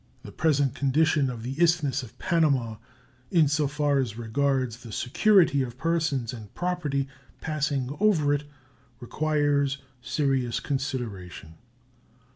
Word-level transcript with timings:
The 0.23 0.31
present 0.31 0.73
condition 0.73 1.29
of 1.29 1.43
the 1.43 1.61
Isthmus 1.61 2.01
of 2.01 2.17
Panama, 2.17 2.77
in 3.29 3.47
so 3.47 3.67
far 3.67 3.99
as 3.99 4.17
regards 4.17 4.77
the 4.77 4.91
security 4.91 5.61
of 5.61 5.77
persons 5.77 6.33
and 6.33 6.51
property 6.55 7.07
passing 7.39 7.95
over 7.99 8.33
it, 8.33 8.45
requires 8.99 9.77
serious 10.01 10.59
consideration. 10.59 11.53